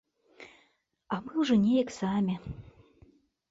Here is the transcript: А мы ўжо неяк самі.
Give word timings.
А 1.13 1.19
мы 1.27 1.31
ўжо 1.45 1.53
неяк 1.67 1.89
самі. 1.99 2.35